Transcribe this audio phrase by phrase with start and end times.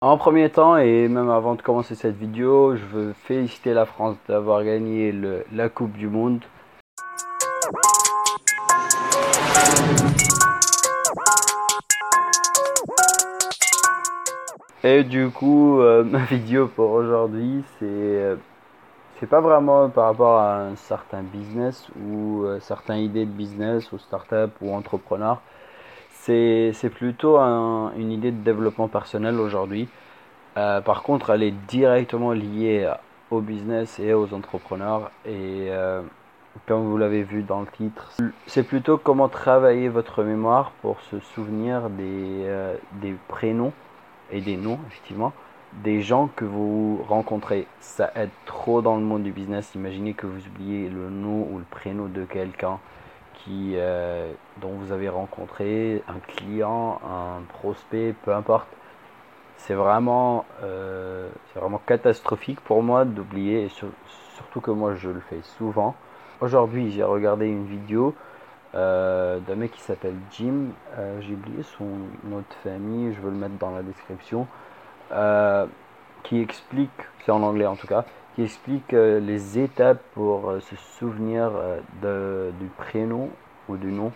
[0.00, 4.16] En premier temps, et même avant de commencer cette vidéo, je veux féliciter la France
[4.28, 5.12] d'avoir gagné
[5.50, 6.40] la Coupe du Monde.
[14.84, 18.36] Et du coup, euh, ma vidéo pour aujourd'hui, c'est euh,
[19.18, 23.90] c'est pas vraiment par rapport à un certain business ou euh, certaines idées de business
[23.90, 25.40] ou startup ou entrepreneur.
[26.24, 29.88] C'est plutôt une idée de développement personnel aujourd'hui.
[30.56, 32.90] Euh, par contre, elle est directement liée
[33.30, 35.10] au business et aux entrepreneurs.
[35.24, 36.02] Et euh,
[36.66, 38.12] comme vous l'avez vu dans le titre,
[38.46, 43.72] c'est plutôt comment travailler votre mémoire pour se souvenir euh, des prénoms
[44.30, 45.32] et des noms, effectivement,
[45.84, 47.66] des gens que vous rencontrez.
[47.80, 49.74] Ça aide trop dans le monde du business.
[49.74, 52.78] Imaginez que vous oubliez le nom ou le prénom de quelqu'un
[53.38, 58.68] qui, euh, dont vous avez rencontré, un client, un prospect, peu importe.
[59.56, 63.68] C'est vraiment, euh, vraiment catastrophique pour moi d'oublier,
[64.36, 65.94] surtout que moi je le fais souvent.
[66.40, 68.14] Aujourd'hui, j'ai regardé une vidéo
[68.74, 70.68] euh, d'un mec qui s'appelle Jim.
[71.20, 71.84] j'ai oublié son
[72.24, 74.46] nom de famille, je veux le mettre dans la description.
[76.22, 76.90] qui explique,
[77.24, 78.04] c'est en anglais en tout cas,
[78.38, 81.50] qui explique euh, les étapes pour euh, se souvenir
[82.04, 83.30] euh, du prénom
[83.68, 84.12] ou du nom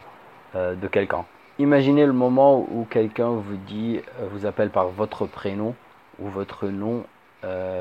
[0.54, 1.24] de quelqu'un.
[1.58, 4.00] Imaginez le moment où quelqu'un vous dit,
[4.30, 5.74] vous appelle par votre prénom
[6.18, 7.04] ou votre nom,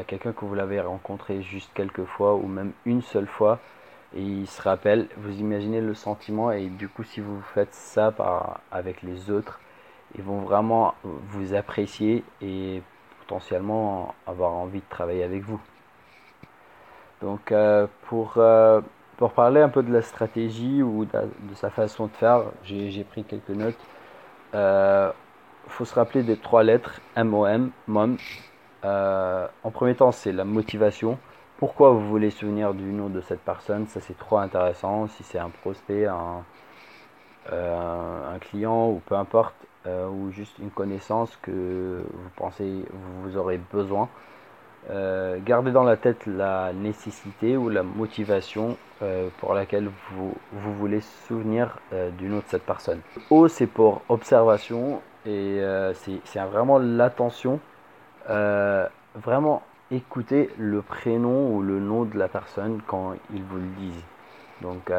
[0.07, 3.59] quelqu'un que vous l'avez rencontré juste quelques fois ou même une seule fois
[4.15, 8.11] et il se rappelle, vous imaginez le sentiment et du coup si vous faites ça
[8.11, 9.59] par, avec les autres,
[10.15, 12.81] ils vont vraiment vous apprécier et
[13.19, 15.59] potentiellement avoir envie de travailler avec vous.
[17.21, 18.81] Donc euh, pour, euh,
[19.17, 23.23] pour parler un peu de la stratégie ou de, sa façon de faire, j'ai pris
[23.23, 23.79] quelques notes.
[24.53, 25.11] Il euh,
[25.67, 28.17] faut se rappeler des trois lettres MOM, MOM.
[28.83, 31.17] en premier temps, c'est la motivation.
[31.57, 33.85] Pourquoi vous voulez souvenir du nom de cette personne?
[33.87, 35.07] Ça, c'est trop intéressant.
[35.07, 36.43] Si c'est un prospect, un,
[37.51, 39.53] un, client ou peu importe,
[39.85, 42.83] ou juste une connaissance que vous pensez
[43.23, 44.09] vous aurez besoin.
[44.89, 50.73] Euh, gardez dans la tête la nécessité ou la motivation euh, pour laquelle vous, vous
[50.73, 53.01] voulez souvenir euh, du nom de cette personne.
[53.29, 55.61] O, c'est pour observation et
[55.93, 57.59] c'est vraiment l'attention.
[58.27, 59.61] vraiment
[59.91, 64.03] écouter le prénom ou le nom de la personne quand ils vous le disent.
[64.61, 64.91] Donc,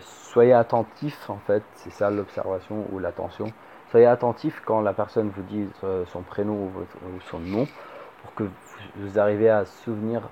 [0.00, 3.46] soyez attentif en fait, c'est ça l'observation ou l'attention.
[3.90, 5.66] Soyez attentif quand la personne vous dit
[6.06, 7.66] son prénom ou son nom
[8.22, 8.44] pour que
[8.96, 10.22] vous arrivez à souvenir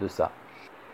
[0.00, 0.30] de, ça.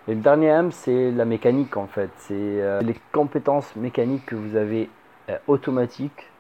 [0.08, 2.10] Et le dernier M, c'est la mécanique en fait.
[2.16, 4.88] C'est euh, les compétences mécaniques que vous avez
[5.28, 6.30] euh, automatiques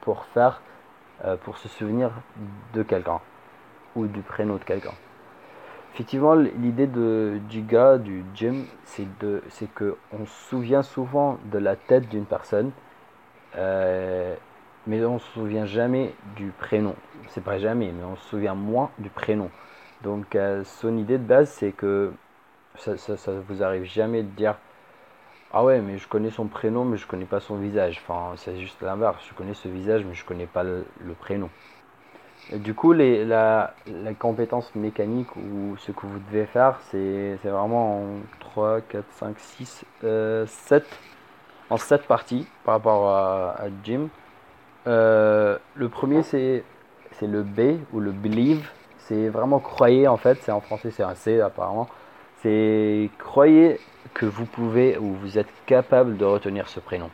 [0.00, 0.62] pour faire,
[1.24, 2.10] euh, pour se souvenir
[2.74, 3.20] de quelqu'un
[3.94, 4.94] ou du prénom de quelqu'un.
[5.94, 9.06] Effectivement, l'idée du gars, du Jim, c'est
[9.74, 12.70] qu'on se souvient souvent de la tête d'une personne
[14.86, 16.94] mais on se souvient jamais du prénom.
[17.28, 19.50] C'est pas jamais, mais on se souvient moins du prénom.
[20.02, 22.12] Donc euh, son idée de base, c'est que
[22.76, 24.56] ça, ça, vous arrive jamais de dire
[25.52, 28.00] ah ouais, mais je connais son prénom, mais je connais pas son visage.
[28.02, 29.22] Enfin, c'est juste l'inverse.
[29.28, 30.84] Je connais ce visage, mais je connais pas le,
[31.20, 31.50] prénom.
[32.54, 38.02] du coup, les, la, la, compétence mécanique ou ce que vous devez faire, c'est vraiment
[38.02, 38.06] en
[38.40, 39.84] 3, 4, 5, 6,
[40.46, 40.84] 7.
[41.68, 44.08] En 7 parties par rapport à, à Jim.
[44.86, 46.64] Euh, le premier, c'est
[47.20, 48.68] le B ou le believe.
[48.98, 50.38] C'est vraiment croyez en fait.
[50.42, 51.88] C'est en français, c'est un C apparemment.
[52.42, 53.78] C'est croyez
[54.14, 57.10] que vous pouvez ou vous êtes capable de retenir ce prénom.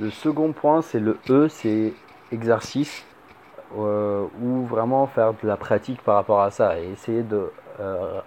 [0.00, 1.92] Le second point, c'est le E, c'est
[2.32, 3.04] exercice.
[3.78, 7.50] Euh, ou vraiment faire de la pratique par rapport à ça et essayer de
[7.80, 8.20] euh,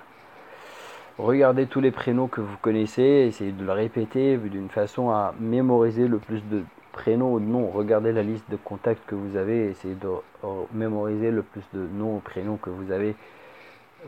[1.20, 6.08] regarder tous les prénoms que vous connaissez, essayer de le répéter d'une façon à mémoriser
[6.08, 6.64] le plus de
[6.96, 10.10] prénom ou de nom, regardez la liste de contacts que vous avez, essayez de
[10.74, 13.16] mémoriser le plus de noms ou prénoms que vous avez,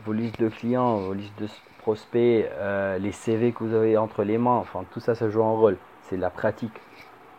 [0.04, 1.48] vos listes de clients, vos listes de
[1.82, 5.44] prospects, euh, les CV que vous avez entre les mains, enfin tout ça, ça joue
[5.44, 6.72] un rôle, c'est la pratique.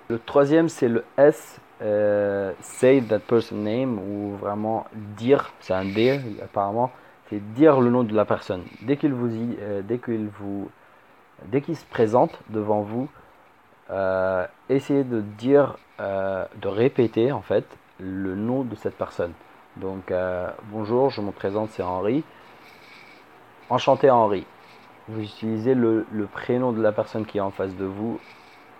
[0.07, 4.85] Le troisième, c'est le S, euh, say that person name, ou vraiment
[5.17, 6.91] dire, c'est un D apparemment,
[7.29, 8.63] c'est dire le nom de la personne.
[8.83, 10.69] Dès qu'il vous, euh, dès qu'il vous,
[11.45, 13.09] dès qu'il se présente devant vous,
[13.91, 17.65] euh, essayez de dire, euh, de répéter en fait
[17.99, 19.33] le nom de cette personne.
[19.77, 22.23] Donc euh, bonjour, je me présente, c'est Henri.
[23.69, 24.45] Enchanté Henri.
[25.07, 28.19] Vous utilisez le, prénom de la personne qui est en face de vous.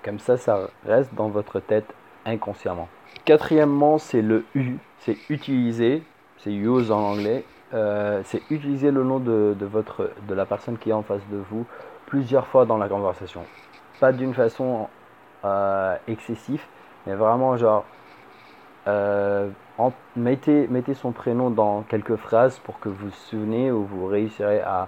[0.04, 1.94] Comme ça, ça reste dans votre tête
[2.26, 2.88] inconsciemment.
[3.26, 6.04] Quatrièmement, c'est le U, c'est utiliser,
[6.38, 10.90] c'est use en anglais, euh, c'est utiliser le nom de, votre, de la personne qui
[10.90, 11.66] est en face de vous
[12.06, 13.44] plusieurs fois dans la conversation.
[14.00, 14.88] Pas d'une façon
[15.46, 16.62] euh, excessive,
[17.08, 17.86] mais vraiment genre
[18.88, 19.50] euh,
[20.16, 24.62] mettez, mettez son prénom dans quelques phrases pour que vous vous souvenez ou vous réussirez
[24.62, 24.88] à,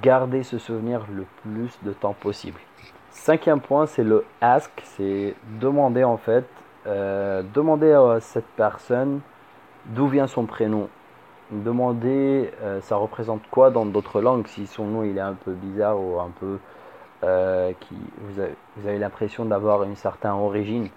[0.00, 2.60] garder ce souvenir le plus de temps possible.
[3.10, 6.44] Cinquième point, c'est le ask, c'est demander en fait,
[6.86, 9.20] euh, demander à cette personne
[9.86, 10.88] d'où vient son prénom.
[11.50, 12.52] Demander
[12.82, 16.20] ça représente quoi dans d'autres langues, si son nom il est un peu bizarre ou
[16.20, 16.58] un peu
[17.24, 18.40] euh, qui vous
[18.86, 20.88] avez, l'impression d'avoir une certaine origine.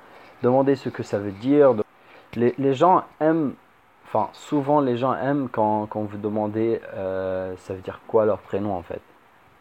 [0.44, 1.74] Demandez ce que ça veut dire.
[2.36, 3.54] Les, gens aiment,
[4.08, 8.76] enfin souvent les gens aiment quand, quand vous demandez ça veut dire quoi leur prénom
[8.76, 9.02] en fait.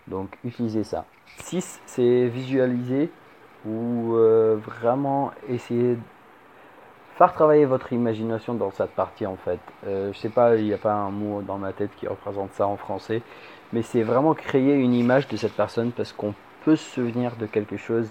[0.09, 1.05] Donc utilisez ça.
[1.39, 3.11] 6, c'est visualiser
[3.67, 6.01] ou euh, vraiment essayer de
[7.17, 9.61] faire travailler votre imagination dans cette partie en fait.
[9.87, 12.53] Euh, je sais pas, il n'y a pas un mot dans ma tête qui représente
[12.53, 13.23] ça en français,
[13.73, 16.35] mais c'est vraiment créer une image de cette personne parce qu'on
[16.65, 18.09] peut se souvenir de quelque chose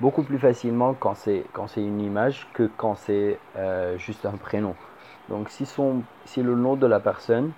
[0.00, 4.36] beaucoup plus facilement quand c'est quand c'est une image que quand c'est euh, juste un
[4.36, 4.74] prénom.
[5.28, 7.52] Donc si son si le nom de la personne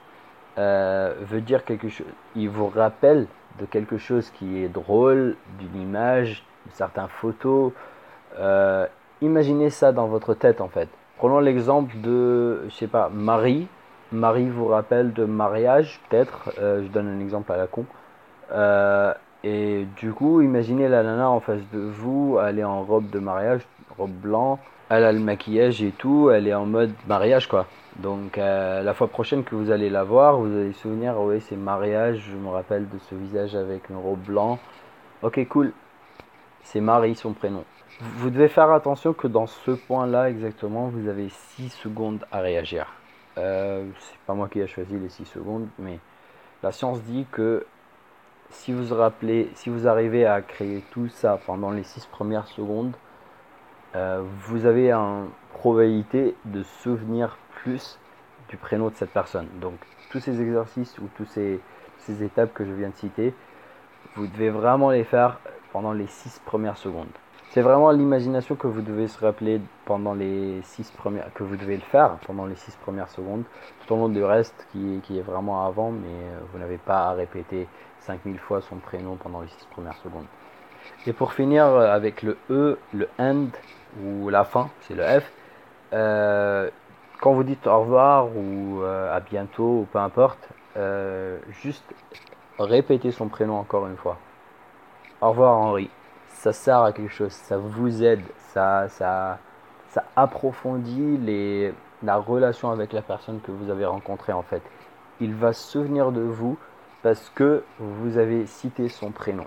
[0.57, 2.07] veut dire quelque chose,
[2.37, 3.27] il vous rappelle
[3.59, 7.73] de quelque chose qui est drôle, d'une image, de certaines photos.
[8.39, 8.87] Euh,
[9.21, 10.89] imaginez ça dans votre tête en fait.
[11.19, 13.69] Prenons l'exemple de, je sais pas, Marie.
[14.11, 16.51] Marie vous rappelle de mariage, peut-être.
[16.59, 17.87] Euh, je donne un exemple à la con.
[19.45, 23.19] Et du coup, imaginez la nana en face de vous, elle est en robe de
[23.19, 23.63] mariage,
[23.97, 24.59] robe blanc,
[24.89, 27.67] elle a le maquillage et tout, elle est en mode mariage quoi.
[27.97, 31.57] Donc euh, la fois prochaine que vous allez la voir, vous allez souvenir, oui c'est
[31.57, 34.59] mariage, je me rappelle de ce visage avec un robe blanc.
[35.23, 35.73] Ok cool,
[36.63, 37.65] c'est Marie son prénom.
[38.01, 42.87] Vous devez faire attention que dans ce point-là exactement, vous avez 6 secondes à réagir.
[43.39, 45.99] Euh, c'est pas moi qui ai choisi les 6 secondes, mais
[46.63, 47.65] la science dit que
[48.53, 52.93] si vous rappelez, si vous arrivez à créer tout ça pendant les 6 premières secondes,
[53.97, 57.99] euh, vous avez une probabilité de souvenir plus
[58.49, 59.49] du prénom de cette personne.
[59.61, 59.75] Donc
[60.11, 61.61] tous ces exercices ou toutes ces,
[61.99, 63.35] ces étapes que je viens de citer,
[64.17, 65.39] vous devez vraiment les faire
[65.73, 67.09] pendant les 6 premières secondes.
[67.53, 71.77] C'est vraiment l'imagination que vous devez se rappeler pendant les six premières, que vous devez
[71.77, 73.43] le faire pendant les 6 premières secondes,
[73.81, 77.13] tout au long du reste qui, est vraiment avant, mais euh, vous n'avez pas à
[77.13, 77.69] répéter
[78.01, 80.25] 5000 fois son prénom pendant les 6 premières secondes.
[81.07, 83.49] Et pour finir euh, avec le E, le end
[84.03, 85.31] ou la fin, c'est le F.
[85.93, 86.71] Euh,
[87.21, 90.49] quand vous dites au revoir ou à bientôt ou peu importe,
[91.63, 91.85] juste
[92.59, 94.17] répétez son prénom encore une fois.
[95.21, 95.91] Au revoir Henri.
[96.43, 99.39] Ça sert à quelque chose, ça vous aide, ça, ça,
[100.17, 101.21] approfondit
[102.03, 104.61] la relation avec la personne que vous avez rencontrée en fait.
[105.21, 106.59] Il va se souvenir de vous
[107.05, 109.47] parce que vous avez cité son prénom.